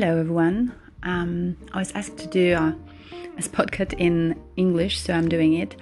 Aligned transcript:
Hello, 0.00 0.16
everyone. 0.20 0.72
Um, 1.02 1.56
I 1.72 1.78
was 1.80 1.90
asked 1.90 2.18
to 2.18 2.28
do 2.28 2.54
a, 2.54 2.76
a 3.36 3.42
podcast 3.42 3.94
in 3.98 4.40
English, 4.56 5.00
so 5.00 5.12
I'm 5.12 5.28
doing 5.28 5.54
it 5.54 5.74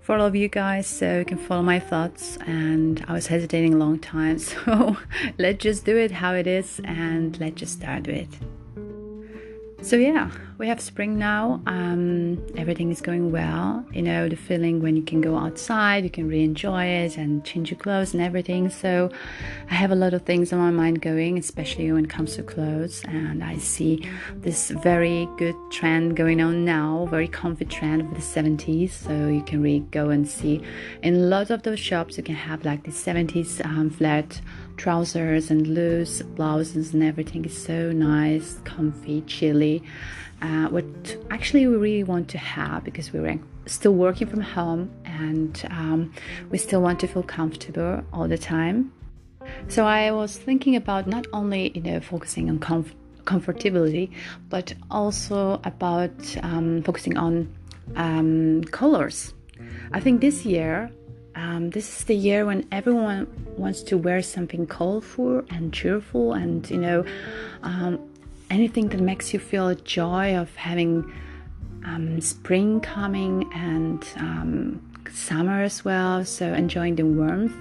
for 0.00 0.16
all 0.16 0.24
of 0.24 0.34
you 0.34 0.48
guys 0.48 0.86
so 0.86 1.18
you 1.18 1.26
can 1.26 1.36
follow 1.36 1.60
my 1.60 1.78
thoughts. 1.78 2.38
And 2.46 3.04
I 3.08 3.12
was 3.12 3.26
hesitating 3.26 3.74
a 3.74 3.76
long 3.76 3.98
time, 3.98 4.38
so 4.48 4.96
let's 5.36 5.62
just 5.62 5.84
do 5.84 5.98
it 5.98 6.12
how 6.12 6.32
it 6.32 6.46
is 6.46 6.80
and 6.84 7.38
let's 7.40 7.56
just 7.56 7.74
start 7.74 8.06
with 8.06 8.26
it. 9.76 9.84
So 9.84 9.96
yeah, 9.96 10.30
we 10.62 10.68
have 10.68 10.80
spring 10.80 11.18
now. 11.18 11.60
Um, 11.66 12.40
everything 12.56 12.92
is 12.92 13.00
going 13.00 13.32
well. 13.32 13.84
You 13.92 14.00
know 14.00 14.28
the 14.28 14.36
feeling 14.36 14.80
when 14.80 14.94
you 14.94 15.02
can 15.02 15.20
go 15.20 15.36
outside, 15.36 16.04
you 16.04 16.10
can 16.10 16.28
really 16.28 16.44
enjoy 16.44 16.84
it 16.84 17.16
and 17.18 17.44
change 17.44 17.72
your 17.72 17.80
clothes 17.80 18.14
and 18.14 18.22
everything. 18.22 18.70
So 18.70 19.10
I 19.68 19.74
have 19.74 19.90
a 19.90 19.96
lot 19.96 20.14
of 20.14 20.22
things 20.22 20.52
on 20.52 20.60
my 20.60 20.70
mind 20.70 21.02
going, 21.02 21.36
especially 21.36 21.90
when 21.90 22.04
it 22.04 22.10
comes 22.10 22.36
to 22.36 22.44
clothes. 22.44 23.02
And 23.08 23.42
I 23.42 23.56
see 23.56 24.08
this 24.36 24.70
very 24.70 25.28
good 25.36 25.56
trend 25.72 26.16
going 26.16 26.40
on 26.40 26.64
now, 26.64 27.08
very 27.10 27.26
comfy 27.26 27.64
trend 27.64 28.02
of 28.02 28.10
the 28.10 28.20
70s. 28.20 28.90
So 28.90 29.26
you 29.26 29.42
can 29.42 29.64
really 29.64 29.80
go 29.90 30.10
and 30.10 30.28
see 30.28 30.62
in 31.02 31.16
a 31.16 31.26
lot 31.34 31.50
of 31.50 31.64
those 31.64 31.80
shops 31.80 32.16
you 32.16 32.22
can 32.22 32.36
have 32.36 32.64
like 32.64 32.84
the 32.84 32.92
70s 32.92 33.66
um, 33.66 33.90
flat 33.90 34.40
trousers 34.76 35.50
and 35.50 35.66
loose 35.66 36.22
blouses 36.22 36.94
and 36.94 37.02
everything 37.02 37.44
is 37.44 37.56
so 37.56 37.90
nice, 37.90 38.60
comfy, 38.64 39.22
chilly. 39.22 39.82
Uh, 40.42 40.66
what 40.68 40.84
actually 41.30 41.66
we 41.68 41.76
really 41.76 42.04
want 42.04 42.26
to 42.28 42.36
have 42.36 42.82
because 42.82 43.12
we're 43.12 43.38
still 43.66 43.94
working 43.94 44.26
from 44.26 44.40
home 44.40 44.90
and 45.04 45.64
um, 45.70 46.12
we 46.50 46.58
still 46.58 46.82
want 46.82 46.98
to 46.98 47.06
feel 47.06 47.22
comfortable 47.22 48.02
all 48.12 48.26
the 48.26 48.36
time. 48.36 48.92
So 49.68 49.86
I 49.86 50.10
was 50.10 50.36
thinking 50.36 50.74
about 50.74 51.06
not 51.06 51.26
only 51.32 51.70
you 51.74 51.82
know 51.82 52.00
focusing 52.00 52.50
on 52.50 52.58
comf- 52.58 52.94
comfortability, 53.24 54.10
but 54.50 54.74
also 54.90 55.60
about 55.64 56.12
um, 56.42 56.82
focusing 56.82 57.16
on 57.16 57.54
um, 57.94 58.64
colors. 58.64 59.34
I 59.92 60.00
think 60.00 60.20
this 60.20 60.44
year 60.44 60.90
um, 61.34 61.70
this 61.70 61.98
is 61.98 62.04
the 62.04 62.14
year 62.14 62.44
when 62.44 62.66
everyone 62.70 63.26
wants 63.56 63.82
to 63.84 63.96
wear 63.96 64.22
something 64.22 64.66
colorful 64.66 65.42
and 65.50 65.72
cheerful, 65.72 66.34
and 66.34 66.68
you 66.70 66.78
know, 66.78 67.04
um, 67.62 67.98
anything 68.52 68.88
that 68.90 69.00
makes 69.00 69.32
you 69.32 69.40
feel 69.40 69.68
a 69.68 69.74
joy 69.74 70.36
of 70.36 70.54
having 70.56 71.10
um, 71.84 72.20
spring 72.20 72.80
coming 72.80 73.50
and 73.54 74.06
um, 74.16 74.80
summer 75.10 75.62
as 75.62 75.84
well. 75.84 76.24
So 76.24 76.52
enjoying 76.52 76.96
the 76.96 77.06
warmth. 77.06 77.56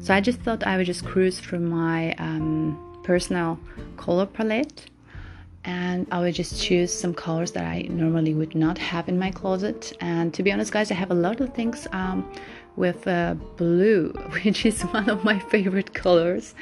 So 0.00 0.14
I 0.14 0.20
just 0.20 0.40
thought 0.40 0.66
I 0.66 0.76
would 0.78 0.86
just 0.86 1.04
cruise 1.04 1.38
through 1.38 1.60
my 1.60 2.14
um, 2.14 3.00
personal 3.04 3.58
color 3.96 4.26
palette 4.26 4.86
and 5.64 6.06
I 6.10 6.20
would 6.20 6.34
just 6.34 6.62
choose 6.62 6.92
some 6.92 7.14
colors 7.14 7.52
that 7.52 7.64
I 7.64 7.82
normally 7.90 8.34
would 8.34 8.54
not 8.54 8.78
have 8.78 9.08
in 9.08 9.18
my 9.18 9.30
closet. 9.30 9.92
And 10.00 10.32
to 10.34 10.42
be 10.42 10.52
honest, 10.52 10.72
guys, 10.72 10.90
I 10.90 10.94
have 10.94 11.10
a 11.10 11.14
lot 11.14 11.40
of 11.40 11.52
things 11.54 11.86
um, 11.92 12.30
with 12.76 13.06
uh, 13.08 13.34
blue, 13.56 14.10
which 14.44 14.64
is 14.64 14.82
one 14.82 15.10
of 15.10 15.24
my 15.24 15.38
favorite 15.38 15.92
colors, 15.92 16.54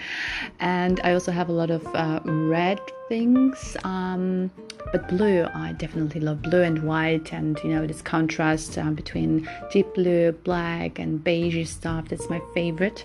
and 0.58 1.00
I 1.04 1.12
also 1.12 1.30
have 1.30 1.48
a 1.48 1.52
lot 1.52 1.70
of 1.70 1.86
uh, 1.94 2.20
red 2.24 2.80
things. 3.08 3.76
Um, 3.84 4.50
but 4.92 5.08
blue, 5.08 5.46
I 5.54 5.72
definitely 5.72 6.20
love 6.20 6.42
blue 6.42 6.62
and 6.62 6.82
white, 6.82 7.32
and 7.32 7.58
you 7.62 7.70
know 7.70 7.86
this 7.86 8.02
contrast 8.02 8.78
uh, 8.78 8.90
between 8.90 9.48
deep 9.70 9.92
blue, 9.94 10.32
black, 10.32 10.98
and 10.98 11.22
beige 11.22 11.68
stuff. 11.68 12.08
That's 12.08 12.28
my 12.30 12.40
favorite. 12.54 13.04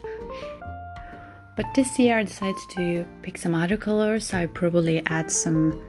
But 1.61 1.75
this 1.75 1.99
year 1.99 2.17
I 2.17 2.23
decided 2.23 2.57
to 2.69 3.05
pick 3.21 3.37
some 3.37 3.53
other 3.53 3.77
colors. 3.77 4.33
I 4.33 4.47
probably 4.47 5.05
add 5.05 5.29
some 5.29 5.79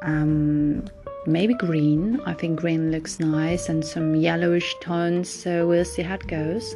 um, 0.00 0.88
maybe 1.26 1.52
green. 1.52 2.18
I 2.24 2.32
think 2.32 2.58
green 2.58 2.90
looks 2.90 3.20
nice 3.20 3.68
and 3.68 3.84
some 3.84 4.14
yellowish 4.14 4.74
tones. 4.80 5.28
So 5.28 5.68
we'll 5.68 5.84
see 5.84 6.00
how 6.00 6.14
it 6.14 6.26
goes. 6.28 6.74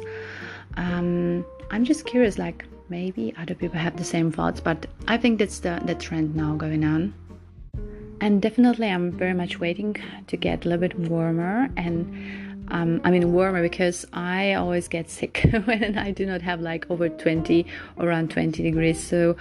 Um, 0.77 1.43
I'm 1.71 1.83
just 1.83 2.05
curious, 2.05 2.37
like 2.37 2.63
maybe 2.89 3.33
other 3.39 3.55
people 3.55 3.79
have 3.79 3.97
the 3.97 4.03
same 4.03 4.31
thoughts, 4.31 4.59
but 4.61 4.85
I 5.07 5.17
think 5.17 5.39
that's 5.39 5.57
the, 5.57 5.81
the 5.83 5.95
trend 5.95 6.35
now 6.35 6.55
going 6.55 6.85
on. 6.85 7.11
And 8.21 8.39
definitely, 8.39 8.87
I'm 8.87 9.11
very 9.11 9.33
much 9.33 9.59
waiting 9.59 9.95
to 10.27 10.37
get 10.37 10.63
a 10.63 10.69
little 10.69 10.87
bit 10.87 10.99
warmer 11.09 11.69
and 11.75 12.52
um, 12.69 13.01
I 13.03 13.11
mean 13.11 13.33
warmer 13.33 13.61
because 13.61 14.05
I 14.13 14.53
always 14.53 14.87
get 14.87 15.09
sick 15.09 15.45
when 15.65 15.97
I 15.97 16.11
do 16.11 16.25
not 16.25 16.41
have 16.41 16.61
like 16.61 16.89
over 16.89 17.09
20 17.09 17.65
around 17.99 18.31
20 18.31 18.63
degrees. 18.63 19.01
So 19.01 19.35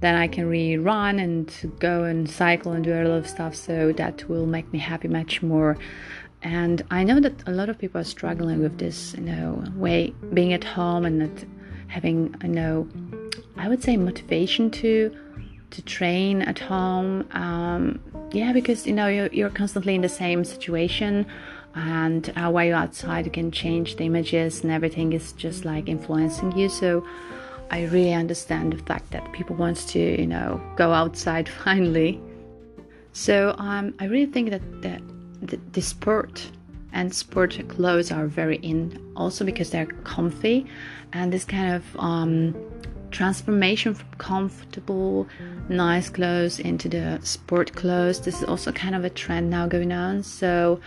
then 0.00 0.14
I 0.14 0.28
can 0.28 0.46
really 0.46 0.78
run 0.78 1.18
and 1.18 1.52
go 1.78 2.04
and 2.04 2.28
cycle 2.28 2.72
and 2.72 2.84
do 2.84 2.92
a 2.92 3.02
lot 3.04 3.18
of 3.18 3.28
stuff. 3.28 3.54
So 3.54 3.92
that 3.92 4.28
will 4.28 4.46
make 4.46 4.72
me 4.72 4.78
happy 4.78 5.08
much 5.08 5.42
more. 5.42 5.76
And 6.42 6.82
I 6.90 7.02
know 7.04 7.20
that 7.20 7.48
a 7.48 7.52
lot 7.52 7.68
of 7.68 7.78
people 7.78 8.00
are 8.00 8.04
struggling 8.04 8.60
with 8.60 8.78
this 8.78 9.14
you 9.14 9.22
know 9.22 9.64
way 9.74 10.14
being 10.32 10.52
at 10.52 10.64
home 10.64 11.04
and 11.04 11.18
not 11.18 11.44
having 11.88 12.34
you 12.42 12.48
know 12.48 12.88
I 13.56 13.68
would 13.68 13.82
say 13.82 13.96
motivation 13.96 14.70
to 14.70 15.16
to 15.70 15.82
train 15.82 16.42
at 16.42 16.58
home. 16.58 17.28
Um, 17.32 18.00
yeah 18.32 18.52
because 18.52 18.86
you 18.86 18.92
know 18.92 19.08
you're, 19.08 19.28
you're 19.28 19.50
constantly 19.50 19.94
in 19.94 20.02
the 20.02 20.08
same 20.08 20.44
situation 20.44 21.26
and 21.74 22.32
uh, 22.36 22.50
while 22.50 22.64
you're 22.64 22.76
outside? 22.76 23.32
Can 23.32 23.50
change 23.50 23.96
the 23.96 24.04
images 24.04 24.62
and 24.62 24.72
everything 24.72 25.12
is 25.12 25.32
just 25.32 25.64
like 25.64 25.88
influencing 25.88 26.56
you. 26.56 26.68
So 26.68 27.06
i 27.70 27.84
really 27.84 28.14
understand 28.14 28.72
the 28.72 28.82
fact 28.84 29.10
that 29.10 29.30
people 29.32 29.54
wants 29.54 29.84
to 29.84 29.98
you 29.98 30.26
know 30.26 30.60
go 30.76 30.92
outside 30.92 31.48
finally. 31.64 32.20
So 33.12 33.54
um, 33.58 33.94
i 33.98 34.04
really 34.06 34.30
think 34.30 34.50
that 34.50 34.82
the, 34.82 35.00
the, 35.42 35.60
the 35.72 35.82
sport 35.82 36.50
and 36.92 37.14
sport 37.14 37.60
clothes 37.68 38.10
are 38.10 38.26
very 38.26 38.56
in 38.56 39.12
also 39.16 39.44
because 39.44 39.70
they're 39.70 39.92
comfy 40.04 40.66
and 41.12 41.32
this 41.32 41.44
kind 41.44 41.74
of 41.74 41.84
um, 41.98 42.54
transformation 43.10 43.94
from 43.94 44.08
comfortable 44.18 45.26
nice 45.68 46.08
clothes 46.08 46.58
into 46.58 46.88
the 46.88 47.18
sport 47.22 47.72
clothes. 47.74 48.20
This 48.20 48.42
is 48.42 48.44
also 48.44 48.72
kind 48.72 48.94
of 48.94 49.04
a 49.04 49.10
trend 49.10 49.50
now 49.50 49.66
going 49.66 49.92
on. 49.92 50.22
So 50.22 50.80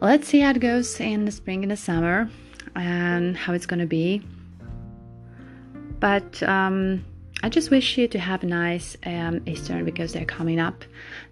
let's 0.00 0.28
see 0.28 0.40
how 0.40 0.50
it 0.50 0.60
goes 0.60 1.00
in 1.00 1.24
the 1.24 1.32
spring 1.32 1.62
and 1.62 1.70
the 1.70 1.76
summer 1.76 2.30
and 2.76 3.36
how 3.36 3.52
it's 3.52 3.66
gonna 3.66 3.86
be. 3.86 4.22
But 6.00 6.42
um, 6.44 7.04
I 7.42 7.48
just 7.48 7.70
wish 7.70 7.98
you 7.98 8.08
to 8.08 8.18
have 8.18 8.42
a 8.42 8.46
nice 8.46 8.96
um, 9.06 9.40
Easter 9.46 9.84
because 9.84 10.12
they're 10.12 10.24
coming 10.24 10.60
up 10.60 10.84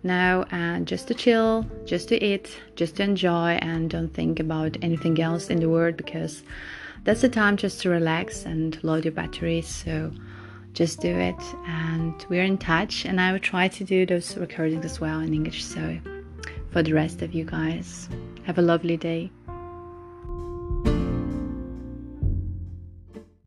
now 0.02 0.44
and 0.50 0.86
just 0.86 1.08
to 1.08 1.14
chill, 1.14 1.66
just 1.84 2.08
to 2.08 2.24
eat, 2.24 2.60
just 2.74 2.96
to 2.96 3.02
enjoy 3.04 3.58
and 3.62 3.90
don't 3.90 4.12
think 4.12 4.40
about 4.40 4.76
anything 4.82 5.20
else 5.20 5.50
in 5.50 5.60
the 5.60 5.68
world 5.68 5.96
because 5.96 6.42
that's 7.04 7.22
the 7.22 7.28
time 7.28 7.56
just 7.56 7.80
to 7.82 7.90
relax 7.90 8.44
and 8.44 8.82
load 8.82 9.04
your 9.04 9.12
batteries. 9.12 9.68
So 9.68 10.12
just 10.72 11.00
do 11.00 11.16
it 11.16 11.40
and 11.66 12.14
we're 12.28 12.42
in 12.42 12.58
touch 12.58 13.04
and 13.04 13.20
I 13.20 13.32
will 13.32 13.38
try 13.38 13.68
to 13.68 13.84
do 13.84 14.06
those 14.06 14.36
recordings 14.36 14.84
as 14.84 15.00
well 15.00 15.20
in 15.20 15.32
English. 15.32 15.64
So 15.64 15.98
for 16.70 16.82
the 16.82 16.92
rest 16.92 17.22
of 17.22 17.32
you 17.32 17.44
guys. 17.44 18.08
Have 18.46 18.58
a 18.58 18.62
lovely 18.62 18.96
day. 18.96 19.32